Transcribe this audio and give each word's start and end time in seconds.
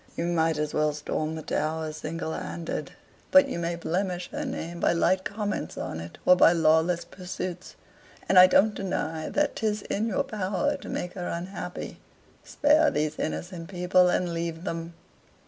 You 0.17 0.25
might 0.25 0.57
as 0.57 0.73
well 0.73 0.93
storm 0.93 1.35
the 1.35 1.43
Tower 1.43 1.93
single 1.93 2.33
handed. 2.33 2.93
But 3.29 3.47
you 3.47 3.59
may 3.59 3.75
blemish 3.75 4.31
her 4.31 4.45
name 4.45 4.79
by 4.79 4.93
light 4.93 5.23
comments 5.23 5.77
on 5.77 5.99
it, 5.99 6.17
or 6.25 6.35
by 6.35 6.53
lawless 6.53 7.05
pursuits 7.05 7.75
and 8.27 8.39
I 8.39 8.47
don't 8.47 8.73
deny 8.73 9.29
that 9.29 9.55
'tis 9.57 9.83
in 9.83 10.07
your 10.07 10.23
power 10.23 10.75
to 10.77 10.89
make 10.89 11.13
her 11.13 11.27
unhappy. 11.27 11.99
Spare 12.43 12.89
these 12.89 13.19
innocent 13.19 13.67
people, 13.69 14.09
and 14.09 14.33
leave 14.33 14.63
them." 14.63 14.95